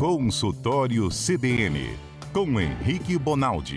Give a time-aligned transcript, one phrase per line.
[0.00, 1.78] Consultório CBN,
[2.32, 3.76] com Henrique Bonaldi.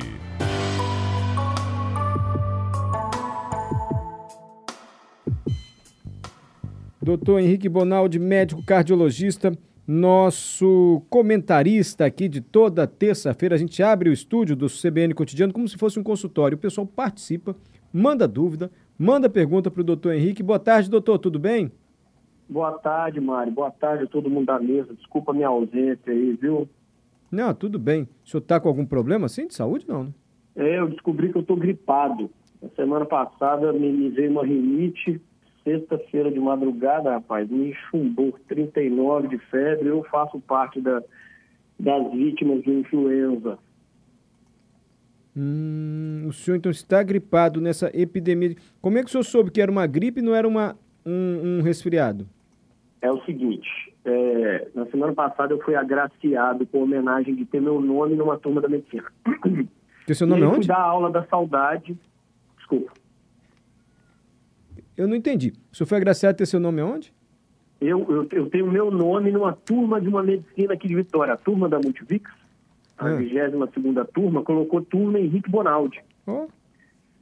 [7.01, 9.51] Doutor Henrique Bonaldi, médico cardiologista,
[9.86, 13.55] nosso comentarista aqui de toda terça-feira.
[13.55, 16.55] A gente abre o estúdio do CBN Cotidiano como se fosse um consultório.
[16.55, 17.54] O pessoal participa,
[17.92, 20.42] manda dúvida, manda pergunta para o doutor Henrique.
[20.42, 21.69] Boa tarde, doutor, tudo bem?
[22.48, 23.52] Boa tarde, Mário.
[23.52, 24.93] Boa tarde a todo mundo da mesa.
[24.93, 26.68] Desculpa a minha ausência aí, viu?
[27.32, 28.07] Não, tudo bem.
[28.24, 30.14] O senhor está com algum problema assim de saúde, não, né?
[30.56, 32.30] É, eu descobri que eu estou gripado.
[32.61, 35.20] Na semana passada me, me veio uma rinite,
[35.64, 39.88] sexta-feira de madrugada, rapaz, me chumbou 39 de febre.
[39.88, 41.02] Eu faço parte da,
[41.80, 43.58] das vítimas de influenza.
[45.36, 48.56] Hum, o senhor então está gripado nessa epidemia.
[48.80, 51.59] Como é que o senhor soube que era uma gripe e não era uma, um,
[51.59, 52.28] um resfriado?
[53.02, 53.67] É o seguinte,
[54.06, 58.62] é, na semana passada eu fui agraciado com homenagem de ter meu nome numa turma
[58.62, 59.06] da medicina.
[60.06, 60.58] Tem seu nome e aí onde?
[60.60, 61.98] fui dar a aula da saudade.
[62.58, 62.92] Desculpa.
[64.95, 65.54] Eu não entendi.
[65.72, 67.14] O senhor foi agraciado a ter seu nome onde?
[67.82, 71.38] Eu, eu, eu tenho meu nome numa turma de uma medicina aqui de Vitória, a
[71.38, 72.32] turma da Multivix,
[72.98, 73.16] a Ah.
[73.16, 76.02] 22 segunda turma, colocou turma Henrique Bonaldi.
[76.26, 76.48] Oh,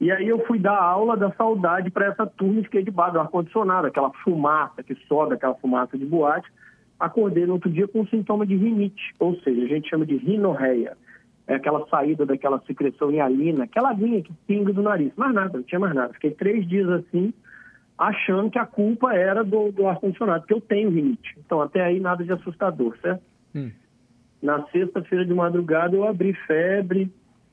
[0.01, 3.85] E aí eu fui dar aula da saudade para essa turma fiquei debaixo do ar-condicionado,
[3.85, 6.51] aquela fumaça que sobe, aquela fumaça de boate.
[6.99, 10.17] Acordei no outro dia com um sintoma de rinite, ou seja, a gente chama de
[10.17, 10.97] rinorreia.
[11.45, 15.11] É aquela saída daquela secreção hialina, aquela aguinha que pinga do nariz.
[15.15, 16.13] Mais nada, não tinha mais nada.
[16.13, 17.31] Fiquei três dias assim,
[17.95, 21.37] achando que a culpa era do, do ar-condicionado, porque eu tenho rinite.
[21.45, 23.21] Então, até aí, nada de assustador, certo?
[23.53, 23.69] Hum.
[24.41, 27.11] Na sexta-feira de madrugada, eu abri febre,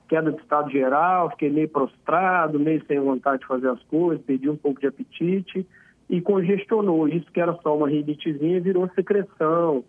[0.08, 4.48] queda de estado geral, fiquei meio prostrado, meio sem vontade de fazer as coisas, perdi
[4.48, 5.66] um pouco de apetite
[6.10, 7.06] e congestionou.
[7.08, 9.84] Isso que era só uma rinitezinha virou secreção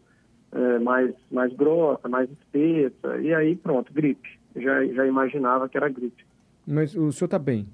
[0.51, 3.17] é, mais, mais grossa, mais espessa.
[3.19, 4.37] E aí, pronto, gripe.
[4.55, 6.25] Já, já imaginava que era gripe.
[6.67, 7.65] mas o senhor está bem?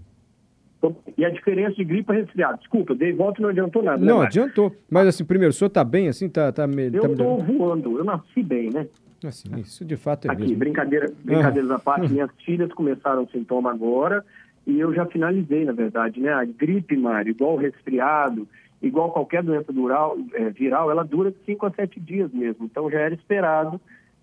[1.17, 2.59] E a diferença de gripe para resfriado?
[2.59, 3.97] Desculpa, dei volta e não adiantou nada.
[3.97, 4.27] né, Não, Mário?
[4.27, 4.71] adiantou.
[4.87, 6.29] Mas assim, primeiro, o senhor está bem assim?
[6.29, 7.57] Tá, tá, me, tá Eu estou melhorando?
[7.57, 8.85] voando, eu nasci bem, né?
[9.29, 10.57] Assim, isso de fato é Aqui, mesmo.
[10.57, 14.25] brincadeira, brincadeiras à parte, minhas filhas começaram sintoma agora
[14.67, 16.31] e eu já finalizei, na verdade, né?
[16.33, 18.47] A gripe, Mário, igual o resfriado,
[18.81, 22.65] igual qualquer doença dural, é, viral, ela dura de 5 a 7 dias mesmo.
[22.65, 23.79] Então já era esperado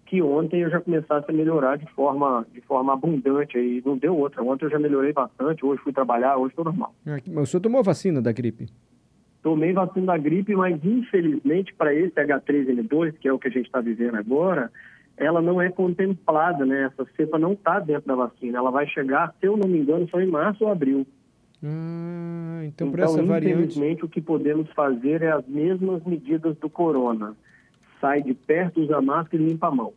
[0.07, 3.57] que ontem eu já começasse a melhorar de forma, de forma abundante.
[3.57, 4.43] Aí não deu outra.
[4.43, 6.95] Ontem eu já melhorei bastante, hoje fui trabalhar, hoje estou normal.
[7.07, 8.67] Ah, Mas o senhor tomou vacina da gripe?
[9.43, 13.67] Tomei vacina da gripe, mas infelizmente para esse H3N2, que é o que a gente
[13.67, 14.71] está vivendo agora,
[15.17, 16.85] ela não é contemplada, né?
[16.85, 18.59] Essa cepa não está dentro da vacina.
[18.59, 21.07] Ela vai chegar, se eu não me engano, só em março ou abril.
[21.63, 23.55] Ah, então, então, essa variante.
[23.55, 27.37] infelizmente, o que podemos fazer é as mesmas medidas do corona.
[28.01, 29.93] Sai de perto, usa máscara e limpa a mão.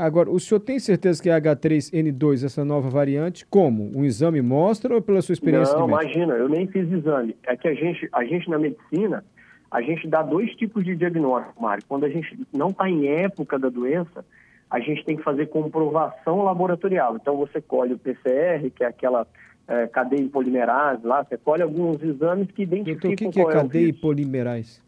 [0.00, 3.44] Agora, o senhor tem certeza que é H3N2, essa nova variante?
[3.44, 3.90] Como?
[3.94, 7.36] Um exame mostra ou pela sua experiência não, de imagina, eu nem fiz exame.
[7.46, 9.22] É que a gente, a gente na medicina,
[9.70, 11.84] a gente dá dois tipos de diagnóstico, Mário.
[11.86, 14.24] Quando a gente não está em época da doença,
[14.70, 17.16] a gente tem que fazer comprovação laboratorial.
[17.16, 19.26] Então você colhe o PCR, que é aquela
[19.68, 23.52] eh, cadeia polimerase lá, você colhe alguns exames que identificam o que, que é é
[23.52, 24.00] cadeia vírus.
[24.00, 24.82] polimerais?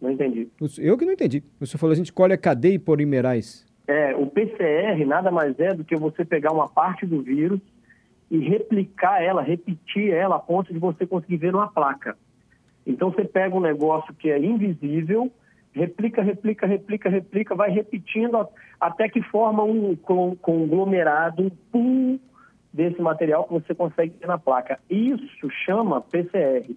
[0.00, 0.48] Não entendi.
[0.78, 1.42] Eu que não entendi.
[1.60, 3.63] O senhor falou a gente colhe a cadeia polimerais.
[3.86, 7.60] É, o PCR nada mais é do que você pegar uma parte do vírus
[8.30, 12.16] e replicar ela, repetir ela a ponto de você conseguir ver numa placa.
[12.86, 15.30] Então você pega um negócio que é invisível,
[15.72, 18.46] replica, replica, replica, replica, vai repetindo
[18.80, 22.20] até que forma um con- conglomerado, um pool
[22.72, 24.80] desse material que você consegue ver na placa.
[24.90, 26.64] Isso chama PCR.
[26.66, 26.76] Quando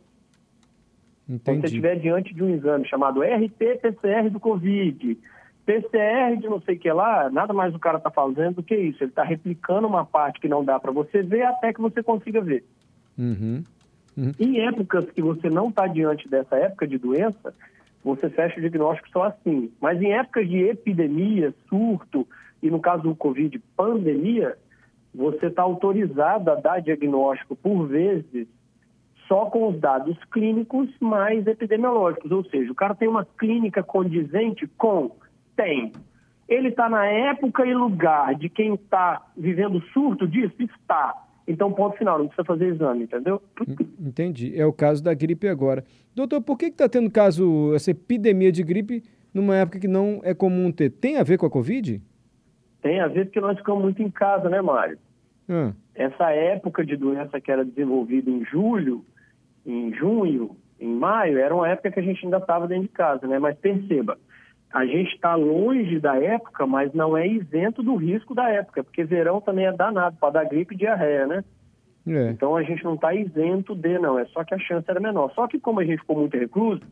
[1.28, 1.66] você Entendi.
[1.66, 5.18] estiver diante de um exame chamado RT-PCR do Covid,
[5.68, 8.74] PCR de não sei o que lá, nada mais o cara está fazendo do que
[8.74, 9.04] isso.
[9.04, 12.40] Ele está replicando uma parte que não dá para você ver até que você consiga
[12.40, 12.64] ver.
[13.18, 13.62] Uhum.
[14.40, 17.54] Em épocas que você não está diante dessa época de doença,
[18.02, 19.70] você fecha o diagnóstico só assim.
[19.82, 22.26] Mas em épocas de epidemia, surto,
[22.64, 24.58] e no caso do Covid, pandemia,
[25.14, 28.48] você está autorizado a dar diagnóstico, por vezes,
[29.28, 32.32] só com os dados clínicos mais epidemiológicos.
[32.32, 35.12] Ou seja, o cara tem uma clínica condizente com?
[35.58, 35.92] Tem.
[36.48, 40.56] Ele está na época e lugar de quem está vivendo surto disso?
[40.60, 41.14] Está.
[41.46, 43.42] Então, ponto final, não precisa fazer exame, entendeu?
[44.00, 44.58] Entendi.
[44.58, 45.84] É o caso da gripe agora.
[46.16, 50.34] Doutor, por que está tendo caso, essa epidemia de gripe numa época que não é
[50.34, 50.90] comum ter?
[50.90, 52.02] Tem a ver com a Covid?
[52.82, 54.98] Tem a ver porque nós ficamos muito em casa, né, Mário?
[55.50, 59.04] Ah, Essa época de doença que era desenvolvida em julho,
[59.66, 63.26] em junho, em maio, era uma época que a gente ainda estava dentro de casa,
[63.26, 63.40] né?
[63.40, 64.18] Mas perceba,
[64.78, 69.04] a gente está longe da época, mas não é isento do risco da época, porque
[69.04, 71.44] verão também é danado para dar gripe e diarreia, né?
[72.06, 72.30] É.
[72.30, 75.34] Então a gente não está isento de, não, é só que a chance era menor.
[75.34, 76.84] Só que como a gente ficou muito recluso,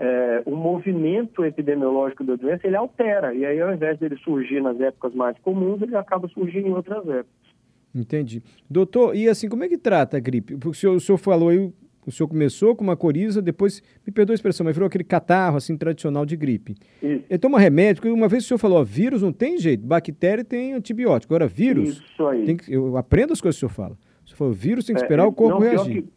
[0.00, 4.80] é, o movimento epidemiológico da doença ele altera, e aí ao invés dele surgir nas
[4.80, 7.46] épocas mais comuns, ele acaba surgindo em outras épocas.
[7.94, 8.42] Entendi.
[8.68, 10.54] Doutor, e assim, como é que trata a gripe?
[10.54, 11.72] Porque o senhor, o senhor falou aí
[12.06, 15.56] o senhor começou com uma coriza, depois, me perdoa a expressão, mas virou aquele catarro
[15.56, 16.76] assim tradicional de gripe.
[17.02, 17.24] Isso.
[17.28, 20.72] Ele toma remédio, uma vez o senhor falou, ó, vírus não tem jeito, bactéria tem
[20.72, 21.34] antibiótico.
[21.34, 22.02] Agora, vírus.
[22.12, 22.44] Isso aí.
[22.44, 23.98] Tem que, eu aprendo as coisas que o senhor fala.
[24.24, 26.02] O senhor falou, vírus tem que é, esperar é, o corpo não, reagir.
[26.02, 26.08] Que,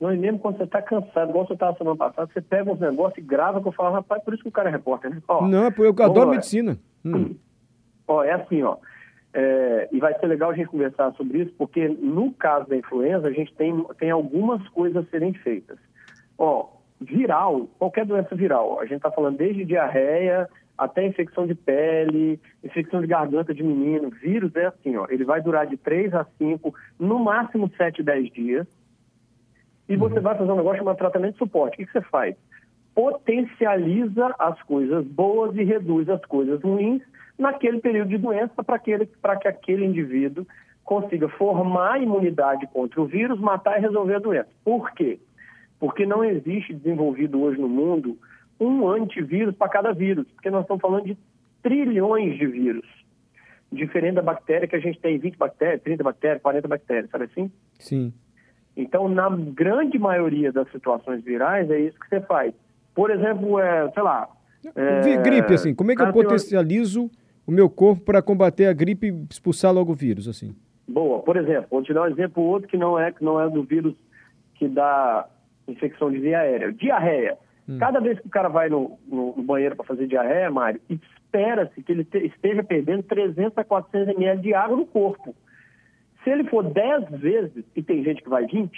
[0.00, 2.80] não, e mesmo quando você está cansado, igual você estava semana passada, você pega uns
[2.80, 5.22] negócios e grava, que eu falo, rapaz, por isso que o cara é repórter, né?
[5.28, 6.78] Ó, não, eu adoro medicina.
[7.04, 7.34] Hum.
[8.06, 8.76] Ó, é assim, ó.
[9.34, 13.28] É, e vai ser legal a gente conversar sobre isso, porque no caso da influenza,
[13.28, 15.78] a gente tem, tem algumas coisas a serem feitas.
[16.36, 16.68] Ó,
[17.00, 23.00] viral, qualquer doença viral, a gente está falando desde diarreia até infecção de pele, infecção
[23.00, 26.74] de garganta de menino, vírus é assim, ó, ele vai durar de 3 a 5,
[26.98, 28.66] no máximo 7, 10 dias,
[29.88, 30.22] e você uhum.
[30.22, 31.74] vai fazer um negócio chamado tratamento de suporte.
[31.74, 32.34] O que, que você faz?
[32.94, 37.02] Potencializa as coisas boas e reduz as coisas ruins,
[37.38, 40.46] naquele período de doença para que aquele indivíduo
[40.84, 44.48] consiga formar imunidade contra o vírus, matar e resolver a doença.
[44.64, 45.18] Por quê?
[45.78, 48.18] Porque não existe desenvolvido hoje no mundo
[48.60, 51.18] um antivírus para cada vírus, porque nós estamos falando de
[51.62, 52.86] trilhões de vírus.
[53.70, 57.50] Diferente da bactéria, que a gente tem 20 bactérias, 30 bactérias, 40 bactérias, sabe assim?
[57.78, 58.12] Sim.
[58.76, 62.54] Então, na grande maioria das situações virais, é isso que você faz.
[62.94, 64.28] Por exemplo, é, sei lá.
[64.76, 67.10] É, gripe, assim, como é que eu potencializo
[67.46, 70.54] o meu corpo para combater a gripe e expulsar logo o vírus, assim?
[70.86, 71.20] Boa.
[71.20, 73.62] Por exemplo, vou te dar um exemplo outro que não é que não é do
[73.62, 73.94] vírus
[74.54, 75.28] que dá
[75.66, 76.72] infecção de via aérea.
[76.72, 77.38] Diarreia.
[77.68, 77.78] Hum.
[77.78, 81.82] Cada vez que o cara vai no, no, no banheiro para fazer diarreia, Mário, espera-se
[81.82, 85.34] que ele te, esteja perdendo 300 a 400 ml de água no corpo.
[86.22, 88.70] Se ele for 10 vezes, e tem gente que vai 20,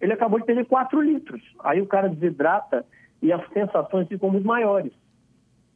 [0.00, 1.42] ele acabou de perder 4 litros.
[1.60, 2.84] Aí o cara desidrata
[3.20, 4.92] e as sensações ficam muito maiores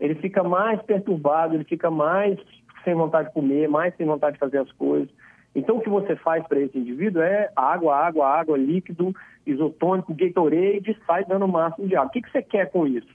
[0.01, 2.39] ele fica mais perturbado, ele fica mais
[2.85, 5.09] sem vontade de comer, mais sem vontade de fazer as coisas.
[5.55, 9.15] Então, o que você faz para esse indivíduo é água, água, água, líquido,
[9.47, 12.09] isotônico, Gatorade, sai dando o máximo de água.
[12.09, 13.09] O que, que você quer com isso?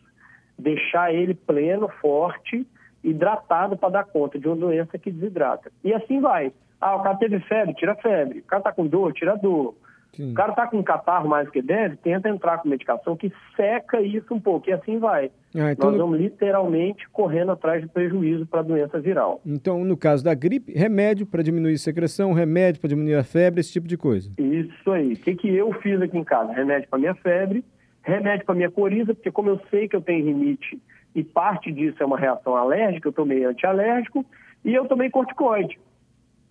[0.57, 2.66] Deixar ele pleno, forte,
[3.04, 5.72] hidratado para dar conta de uma doença que desidrata.
[5.83, 6.51] E assim vai.
[6.80, 8.39] Ah, o cara teve febre, tira febre.
[8.39, 9.75] O cara está com dor, tira dor.
[10.13, 10.31] Sim.
[10.31, 14.33] O cara está com catarro mais que deve, tenta entrar com medicação que seca isso
[14.33, 15.31] um pouco, e assim vai.
[15.55, 16.23] Ah, então Nós vamos no...
[16.23, 19.41] literalmente correndo atrás de prejuízo para a doença viral.
[19.45, 23.61] Então, no caso da gripe, remédio para diminuir a secreção, remédio para diminuir a febre,
[23.61, 24.29] esse tipo de coisa.
[24.37, 25.13] Isso aí.
[25.13, 26.51] O que, que eu fiz aqui em casa?
[26.51, 27.63] Remédio para minha febre,
[28.01, 30.81] remédio para minha coriza, porque como eu sei que eu tenho rinite
[31.15, 34.25] e parte disso é uma reação alérgica, eu tomei antialérgico,
[34.63, 35.77] e eu tomei corticoide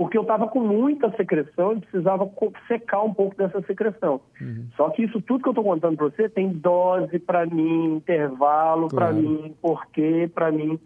[0.00, 2.26] porque eu estava com muita secreção e precisava
[2.66, 4.18] secar um pouco dessa secreção.
[4.40, 4.66] Uhum.
[4.74, 8.88] Só que isso tudo que eu estou contando para você tem dose para mim, intervalo
[8.88, 9.12] claro.
[9.12, 10.80] para mim, porquê para mim.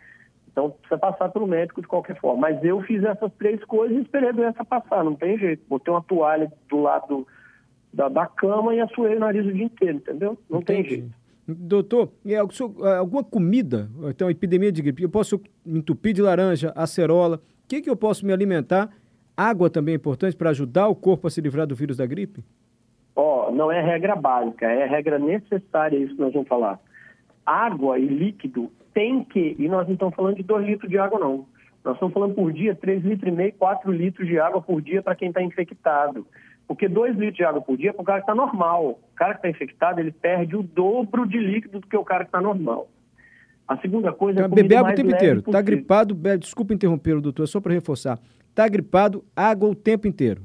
[0.50, 2.40] Então precisa passar pelo médico de qualquer forma.
[2.40, 5.62] Mas eu fiz essas três coisas e esperei a doença passar, não tem jeito.
[5.69, 7.25] Botei uma toalha do lado
[7.93, 10.37] da, da cama e assoei o nariz o dia inteiro, entendeu?
[10.50, 10.82] Não Entendi.
[10.82, 11.14] tem jeito.
[11.46, 12.10] Doutor,
[12.98, 17.88] alguma comida, então epidemia de gripe, eu posso entupir de laranja, acerola, o que, que
[17.88, 18.91] eu posso me alimentar
[19.36, 22.44] Água também é importante para ajudar o corpo a se livrar do vírus da gripe?
[23.17, 26.79] Ó, oh, não é regra básica, é regra necessária isso que nós vamos falar.
[27.44, 31.19] Água e líquido tem que, e nós não estamos falando de 2 litros de água
[31.19, 31.46] não.
[31.84, 35.03] Nós estamos falando por dia 3 litros e meio, 4 litros de água por dia
[35.03, 36.26] para quem está infectado.
[36.67, 38.98] Porque 2 litros de água por dia é para o cara que está normal.
[39.12, 42.24] O cara que está infectado, ele perde o dobro de líquido do que o cara
[42.24, 42.88] que está normal.
[43.67, 45.41] A segunda coisa então, é beber água o tempo inteiro.
[45.41, 48.19] Está gripado, desculpa interromper, doutor, é só para reforçar.
[48.55, 50.41] Está gripado, água o tempo inteiro.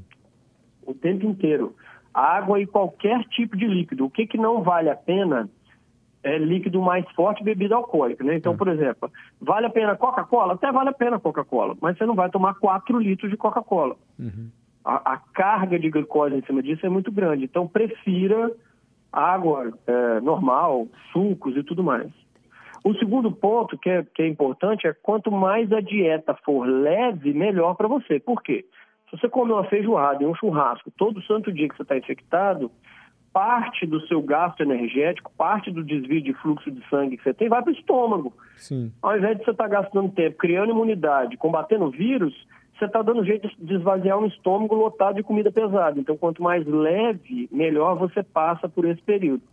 [0.83, 1.75] O tempo inteiro.
[2.11, 4.03] Água e qualquer tipo de líquido.
[4.03, 5.47] O que, que não vale a pena
[6.23, 8.35] é líquido mais forte bebida alcoólica, né?
[8.35, 8.57] Então, é.
[8.57, 10.55] por exemplo, vale a pena Coca-Cola?
[10.55, 13.95] Até vale a pena Coca-Cola, mas você não vai tomar 4 litros de Coca-Cola.
[14.17, 14.49] Uhum.
[14.83, 17.43] A, a, carga de glicose em cima disso é muito grande.
[17.43, 18.51] Então, prefira
[19.13, 22.11] água é, normal, sucos e tudo mais.
[22.83, 27.33] O segundo ponto que é, que é importante é quanto mais a dieta for leve,
[27.33, 28.19] melhor para você.
[28.19, 28.65] Por quê?
[29.09, 32.71] Se você comer uma feijoada e um churrasco todo santo dia que você está infectado,
[33.33, 37.49] parte do seu gasto energético, parte do desvio de fluxo de sangue que você tem,
[37.49, 38.33] vai para o estômago.
[38.55, 38.91] Sim.
[39.01, 42.33] Ao invés de você estar tá gastando tempo criando imunidade, combatendo o vírus,
[42.77, 45.99] você está dando jeito de esvaziar um estômago lotado de comida pesada.
[45.99, 49.43] Então, quanto mais leve, melhor você passa por esse período.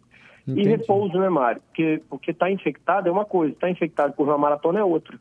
[0.46, 0.68] Entendi.
[0.68, 1.60] E repouso, né, Mário?
[1.62, 5.18] Porque porque está infectado é uma coisa, está infectado por uma maratona é outra.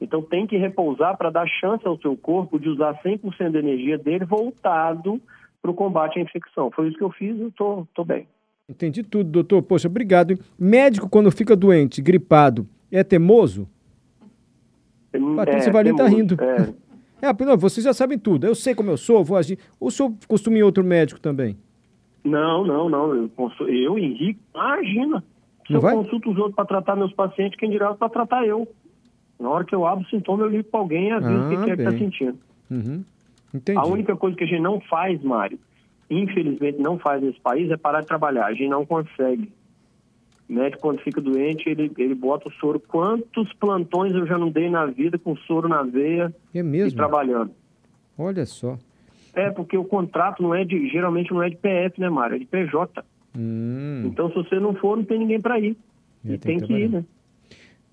[0.00, 3.98] Então tem que repousar para dar chance ao seu corpo de usar 100% da energia
[3.98, 5.20] dele voltado
[5.60, 6.70] para o combate à infecção.
[6.70, 8.26] Foi isso que eu fiz e estou tô, tô bem.
[8.68, 9.62] Entendi tudo, doutor.
[9.62, 10.38] Poxa, obrigado.
[10.58, 13.68] Médico, quando fica doente, gripado, é teimoso?
[15.12, 16.36] É, Patrícia é, Valim está rindo.
[16.40, 17.26] É.
[17.28, 18.46] é, não, vocês já sabem tudo.
[18.46, 19.58] Eu sei como eu sou, vou agir.
[19.78, 21.56] O senhor costuma ir outro médico também?
[22.24, 23.14] Não, não, não.
[23.14, 23.30] Eu,
[23.68, 25.24] eu Henrique, imagina.
[25.66, 25.94] Se não eu vai?
[25.94, 28.68] consulto os outros para tratar meus pacientes, quem dirá para tratar eu.
[29.38, 31.48] Na hora que eu abro o sintoma, eu ligo para alguém e aviso ah, o
[31.48, 32.38] que, que é que está sentindo.
[32.70, 33.04] Uhum.
[33.76, 35.58] A única coisa que a gente não faz, Mário,
[36.10, 38.46] infelizmente não faz nesse país, é parar de trabalhar.
[38.46, 39.50] A gente não consegue.
[40.48, 42.80] O médico, quando fica doente, ele, ele bota o soro.
[42.80, 46.90] Quantos plantões eu já não dei na vida com soro na veia é mesmo?
[46.90, 47.52] e trabalhando?
[48.18, 48.76] Olha só.
[49.34, 52.36] É, porque o contrato não é de, geralmente não é de PF, né, Mário?
[52.36, 53.04] É de PJ.
[53.36, 54.02] Hum.
[54.06, 55.76] Então, se você não for, não tem ninguém para ir.
[56.24, 57.04] e tem que, que ir, né?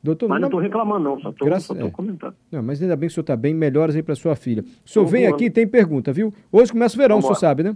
[0.02, 1.74] Doutor, mas não estou reclamando, não, só estou Graça...
[1.78, 1.90] é.
[1.90, 2.36] comentando.
[2.52, 4.64] Não, mas ainda bem que o senhor está bem, melhoras aí para sua filha.
[4.86, 6.34] O senhor vem aqui e tem pergunta, viu?
[6.52, 7.76] Hoje começa o verão, Vamos o senhor sabe, né?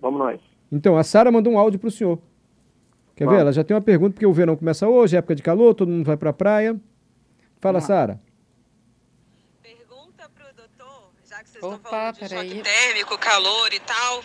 [0.00, 0.40] Vamos nós.
[0.70, 2.18] Então, a Sara mandou um áudio para o senhor.
[3.16, 3.36] Quer Vamos.
[3.36, 3.40] ver?
[3.42, 6.04] Ela já tem uma pergunta, porque o verão começa hoje, época de calor, todo mundo
[6.04, 6.78] vai para a praia.
[7.60, 8.20] Fala, Sara.
[9.60, 13.80] Pergunta para o doutor, já que vocês Opa, estão falando de choque térmico, calor e
[13.80, 14.22] tal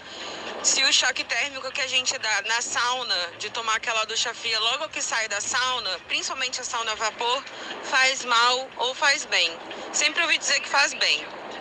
[0.64, 4.58] se o choque térmico que a gente dá na sauna, de tomar aquela ducha fria
[4.60, 7.44] logo que sai da sauna, principalmente a sauna a vapor,
[7.84, 9.52] faz mal ou faz bem.
[9.92, 11.20] Sempre ouvi dizer que faz bem,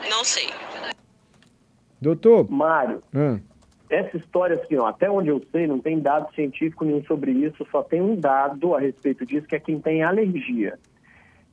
[0.09, 0.49] não sei.
[2.01, 2.49] Doutor.
[2.49, 3.41] Mário, hum.
[3.91, 7.67] essa história assim, ó, até onde eu sei, não tem dado científico nenhum sobre isso,
[7.73, 10.79] só tem um dado a respeito disso, que é quem tem alergia.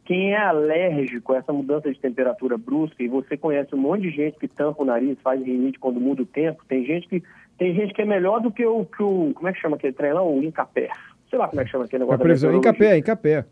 [0.10, 4.10] Quem é alérgico a essa mudança de temperatura brusca, e você conhece um monte de
[4.10, 7.22] gente que tampa o nariz, faz rinite quando muda o tempo, tem gente que
[7.60, 9.94] tem gente que é melhor do que o, que o como é que chama aquele
[9.94, 10.24] trem lá?
[10.24, 10.90] O Incapé.
[11.30, 12.22] Sei lá como é que chama aquele negócio.
[12.22, 13.46] A previsão, Incapé, Incapé.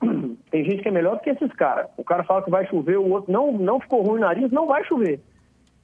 [0.50, 1.88] Tem gente que é melhor do que esses caras.
[1.98, 4.66] O cara fala que vai chover, o outro não, não ficou ruim o nariz, não
[4.66, 5.20] vai chover.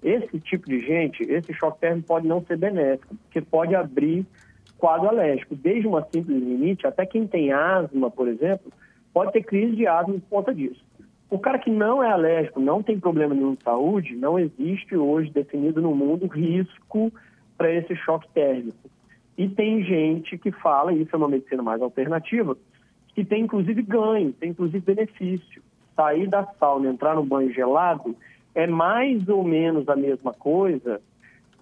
[0.02, 4.24] Esse tipo de gente, esse choque térmico pode não ser benéfico, porque pode abrir
[4.78, 5.54] quadro alérgico.
[5.54, 8.72] Desde uma simples rinite, até quem tem asma, por exemplo,
[9.18, 10.80] pode ter crise de asma por conta disso.
[11.28, 15.28] O cara que não é alérgico, não tem problema nenhum de saúde, não existe hoje
[15.32, 17.12] definido no mundo risco
[17.56, 18.88] para esse choque térmico.
[19.36, 22.56] E tem gente que fala, isso é uma medicina mais alternativa,
[23.08, 25.62] que tem inclusive ganho, tem inclusive benefício.
[25.96, 28.14] Sair da sauna, entrar no banho gelado,
[28.54, 31.00] é mais ou menos a mesma coisa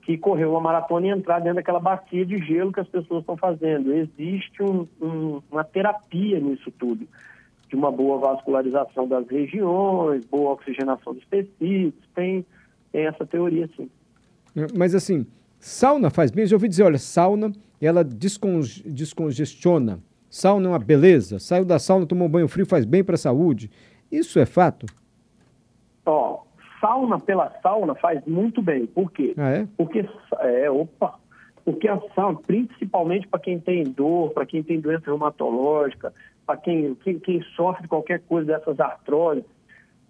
[0.03, 3.37] que correr uma maratona e entrar dentro daquela bacia de gelo que as pessoas estão
[3.39, 3.95] fazendo.
[3.95, 7.09] Existe um, um, uma terapia nisso tudo
[7.69, 12.45] de uma boa vascularização das regiões, boa oxigenação dos tecidos, tem,
[12.93, 13.91] tem essa teoria sim.
[14.77, 15.27] Mas assim,
[15.59, 16.45] sauna faz bem?
[16.45, 20.01] Eu já ouvi dizer, olha, sauna, ela desconge, descongestiona.
[20.31, 21.39] Sauna é uma beleza.
[21.39, 23.71] Saiu da sauna, tomou um banho frio, faz bem para a saúde.
[24.11, 24.87] Isso é fato?
[26.05, 26.43] Ó,
[26.81, 28.87] sauna pela sauna faz muito bem.
[28.87, 29.35] Por quê?
[29.37, 29.69] Ah, é?
[29.77, 30.09] Porque,
[30.41, 31.19] é, opa,
[31.65, 36.13] porque a sauna, principalmente para quem tem dor, para quem tem doença reumatológica,
[36.47, 39.45] para quem, quem, quem, sofre qualquer coisa dessas artroses.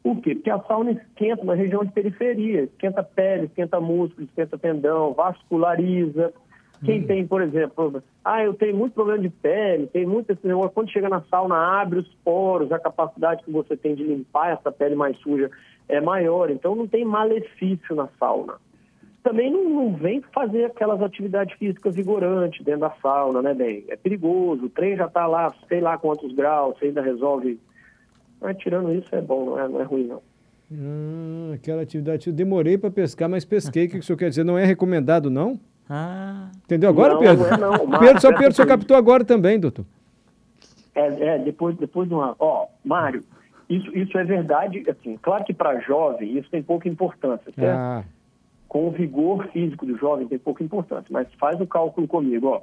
[0.02, 0.34] Por quê?
[0.34, 6.32] Porque a sauna esquenta uma região de periferia, esquenta pele, esquenta músculo, esquenta tendão, vasculariza.
[6.84, 7.06] Quem uhum.
[7.06, 10.70] tem, por exemplo, ah, eu tenho muito problema de pele, tem muito esse negócio.
[10.70, 14.70] Quando chega na sauna, abre os poros, a capacidade que você tem de limpar essa
[14.70, 15.50] pele mais suja
[15.88, 16.50] é maior.
[16.50, 18.54] Então não tem malefício na sauna
[19.26, 23.84] também não, não, vem fazer aquelas atividades físicas vigorantes dentro da sauna, né, bem?
[23.88, 27.58] É perigoso, o trem já está lá, sei lá quantos graus, você ainda resolve.
[28.40, 30.22] Mas tirando isso é bom, não é, não é ruim, não.
[30.70, 32.28] Hum, aquela atividade.
[32.28, 33.86] Eu demorei para pescar, mas pesquei.
[33.86, 34.44] O que o senhor quer dizer?
[34.44, 35.58] Não é recomendado, não?
[35.90, 36.50] Ah.
[36.64, 37.58] Entendeu agora, não, Pedro?
[37.58, 37.90] Não é, não.
[37.98, 39.84] Pedro, só Pedro, o senhor captou agora também, doutor.
[40.94, 42.36] É, é depois, depois de uma.
[42.38, 43.24] Ó, Mário,
[43.68, 47.76] isso, isso é verdade, assim, claro que para jovem isso tem pouca importância, certo?
[47.76, 48.04] Ah
[48.68, 52.62] com o vigor físico do jovem tem pouca importância, mas faz o cálculo comigo, ó.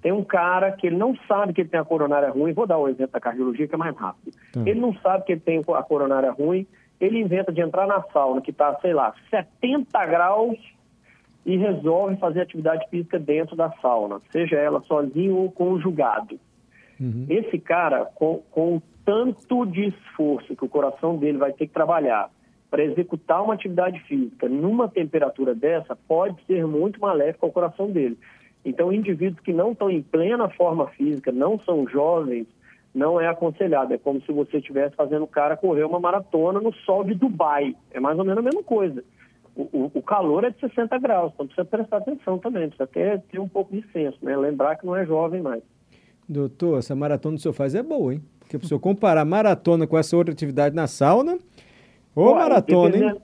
[0.00, 2.78] Tem um cara que ele não sabe que ele tem a coronária ruim, vou dar
[2.78, 4.36] o um exemplo da cardiologia que é mais rápido.
[4.52, 4.60] Tá.
[4.66, 6.66] Ele não sabe que ele tem a coronária ruim,
[7.00, 10.58] ele inventa de entrar na sauna que está, sei lá, 70 graus
[11.44, 16.40] e resolve fazer atividade física dentro da sauna, seja ela sozinho ou conjugado.
[16.98, 17.26] Uhum.
[17.28, 22.30] Esse cara, com, com tanto de esforço que o coração dele vai ter que trabalhar
[22.70, 28.18] para executar uma atividade física numa temperatura dessa pode ser muito maléfico ao coração dele.
[28.64, 32.46] Então, indivíduos que não estão em plena forma física, não são jovens,
[32.92, 33.94] não é aconselhado.
[33.94, 37.76] É como se você estivesse fazendo o cara correr uma maratona no sol de Dubai.
[37.92, 39.04] É mais ou menos a mesma coisa.
[39.54, 43.38] o, o, calor é de 60 graus, então precisa prestar atenção também, precisa ter, ter
[43.38, 44.36] um pouco de senso, né?
[44.36, 45.62] Lembrar que não é jovem mais.
[46.28, 48.22] Doutor, essa maratona que o senhor faz é boa, hein?
[48.40, 51.38] Porque o senhor comparar maratona com essa outra atividade na sauna,
[52.16, 53.16] ou maratona, hein?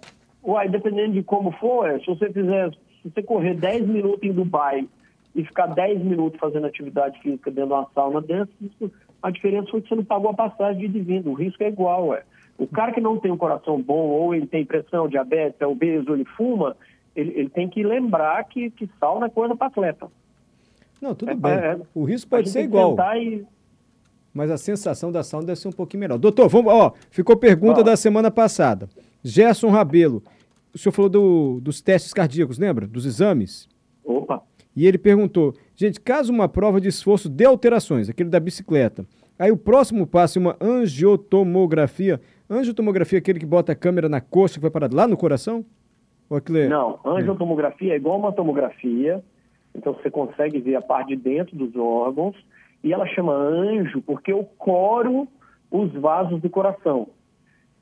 [0.44, 2.70] Uai, dependendo de como for, é, se você fizer,
[3.02, 4.86] se você correr 10 minutos em Dubai
[5.34, 8.52] e ficar 10 minutos fazendo atividade física dentro de uma sauna dentro,
[9.22, 12.08] a diferença foi que você não pagou a passagem de vindo, o risco é igual,
[12.08, 12.22] ué.
[12.58, 16.10] O cara que não tem um coração bom, ou ele tem pressão, diabetes, é obeso,
[16.10, 16.76] ou ele fuma,
[17.14, 20.08] ele, ele tem que lembrar que, que sauna é coisa para atleta.
[21.00, 21.52] Não, tudo é, bem.
[21.52, 22.96] É, o risco pode ser igual.
[23.16, 23.44] E...
[24.32, 26.18] Mas a sensação da sauna deve ser um pouquinho melhor.
[26.18, 28.88] Doutor, vamos, ó, ficou pergunta da semana passada.
[29.22, 30.22] Gerson Rabelo,
[30.74, 32.86] o senhor falou do, dos testes cardíacos, lembra?
[32.86, 33.68] Dos exames?
[34.04, 34.42] Opa.
[34.74, 39.06] E ele perguntou, gente, caso uma prova de esforço dê alterações, aquele da bicicleta,
[39.38, 42.18] aí o próximo passo é uma angiotomografia,
[42.52, 45.64] Angiotomografia é aquele que bota a câmera na coxa que vai parar lá no coração?
[46.28, 46.68] Ou aquilo é...
[46.68, 49.24] Não, angiotomografia é igual uma tomografia,
[49.74, 52.36] então você consegue ver a parte de dentro dos órgãos,
[52.82, 55.28] e ela chama anjo porque eu coro
[55.70, 57.08] os vasos do coração.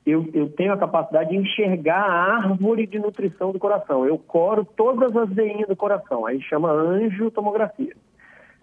[0.05, 4.05] Eu, eu, tenho a capacidade de enxergar a árvore de nutrição do coração.
[4.05, 6.25] Eu coro todas as veinhas do coração.
[6.25, 7.95] Aí chama angiotomografia.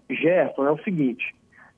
[0.09, 1.33] Gerson, é o seguinte: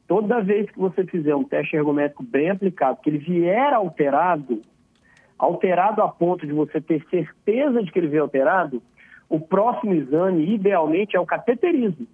[0.08, 4.62] toda vez que você fizer um teste ergométrico bem aplicado, que ele vier alterado,
[5.38, 8.82] alterado a ponto de você ter certeza de que ele veio alterado,
[9.30, 12.08] o próximo exame, idealmente, é o cateterismo.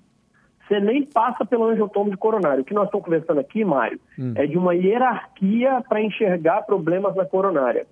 [0.67, 2.61] Você nem passa pelo angiotomo de coronário.
[2.61, 4.33] O que nós estamos conversando aqui, Mário, hum.
[4.35, 7.85] é de uma hierarquia para enxergar problemas na coronária.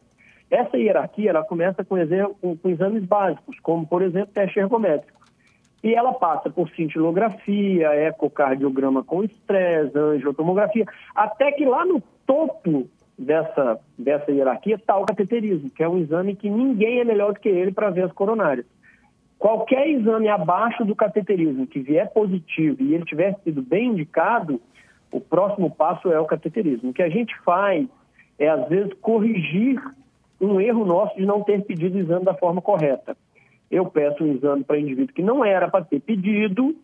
[0.52, 1.96] Essa hierarquia ela começa com,
[2.42, 5.20] com, com exames básicos, como, por exemplo, teste ergométrico.
[5.84, 13.80] E ela passa por cintilografia, ecocardiograma com estresse, angiotomografia, até que lá no topo dessa,
[13.98, 17.50] dessa hierarquia está o cateterismo, que é um exame que ninguém é melhor do que
[17.50, 18.66] ele para ver as coronárias.
[19.46, 24.60] Qualquer exame abaixo do cateterismo que vier positivo e ele tiver sido bem indicado,
[25.12, 26.90] o próximo passo é o cateterismo.
[26.90, 27.88] O que a gente faz
[28.40, 29.80] é, às vezes, corrigir
[30.42, 33.16] um erro nosso de não ter pedido o exame da forma correta
[33.70, 36.76] eu peço um exame para indivíduo que não era para ter pedido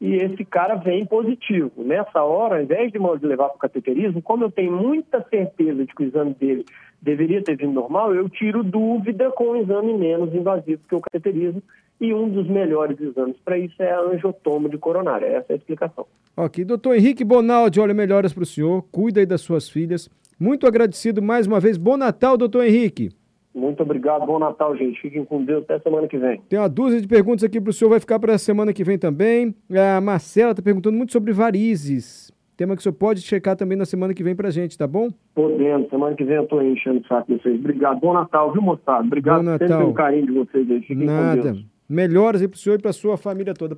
[0.00, 1.72] e esse cara vem positivo.
[1.78, 5.94] Nessa hora, ao invés de levar para o cateterismo, como eu tenho muita certeza de
[5.94, 6.64] que o exame dele
[7.00, 11.62] deveria ter vindo normal, eu tiro dúvida com um exame menos invasivo que o cateterismo
[12.00, 15.26] e um dos melhores exames para isso é a angiotomo de coronária.
[15.26, 16.06] Essa é a explicação.
[16.36, 20.10] Ok, doutor Henrique Bonaldi, olha, melhoras para o senhor, cuida aí das suas filhas.
[20.38, 21.78] Muito agradecido mais uma vez.
[21.78, 23.10] Bom Natal, doutor Henrique.
[23.54, 25.00] Muito obrigado, bom Natal, gente.
[25.00, 26.42] Fiquem com Deus até semana que vem.
[26.46, 28.84] Tem uma dúzia de perguntas aqui para o senhor, vai ficar para a semana que
[28.84, 29.54] vem também.
[29.96, 32.30] A Marcela está perguntando muito sobre varizes.
[32.56, 34.86] Tema que o senhor pode checar também na semana que vem para a gente, tá
[34.86, 35.10] bom?
[35.34, 35.88] Podendo.
[35.90, 37.58] Semana que vem eu estou enchendo o saco de vocês.
[37.58, 38.00] Obrigado.
[38.00, 39.04] Bom Natal, viu, moçada?
[39.04, 39.78] Obrigado bom Natal.
[39.78, 40.80] pelo carinho de vocês aí.
[40.80, 41.56] Fiquem Nada.
[41.88, 43.74] Melhoras aí para o senhor e para a sua família toda.